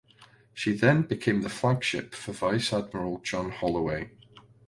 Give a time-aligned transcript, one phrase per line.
[0.55, 4.09] She then became the flagship for Vice Admiral John Holloway.